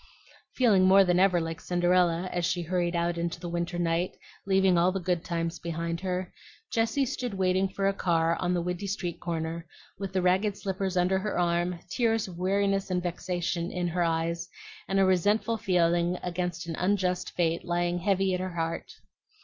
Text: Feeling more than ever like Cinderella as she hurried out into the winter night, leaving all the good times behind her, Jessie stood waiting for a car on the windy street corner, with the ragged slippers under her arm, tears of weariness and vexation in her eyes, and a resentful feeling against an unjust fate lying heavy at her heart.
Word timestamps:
Feeling 0.55 0.85
more 0.85 1.03
than 1.03 1.19
ever 1.19 1.39
like 1.39 1.61
Cinderella 1.61 2.27
as 2.33 2.43
she 2.43 2.63
hurried 2.63 2.95
out 2.95 3.19
into 3.19 3.39
the 3.39 3.47
winter 3.47 3.77
night, 3.77 4.17
leaving 4.47 4.75
all 4.75 4.91
the 4.91 4.99
good 4.99 5.23
times 5.23 5.59
behind 5.59 5.99
her, 6.01 6.33
Jessie 6.71 7.05
stood 7.05 7.35
waiting 7.35 7.67
for 7.69 7.87
a 7.87 7.93
car 7.93 8.35
on 8.37 8.55
the 8.55 8.63
windy 8.63 8.87
street 8.87 9.19
corner, 9.19 9.67
with 9.99 10.11
the 10.11 10.21
ragged 10.23 10.57
slippers 10.57 10.97
under 10.97 11.19
her 11.19 11.37
arm, 11.37 11.77
tears 11.91 12.27
of 12.27 12.39
weariness 12.39 12.89
and 12.89 13.03
vexation 13.03 13.71
in 13.71 13.87
her 13.89 14.01
eyes, 14.01 14.49
and 14.87 14.99
a 14.99 15.05
resentful 15.05 15.55
feeling 15.57 16.17
against 16.23 16.65
an 16.65 16.75
unjust 16.77 17.35
fate 17.35 17.63
lying 17.63 17.99
heavy 17.99 18.33
at 18.33 18.39
her 18.39 18.55
heart. 18.55 18.91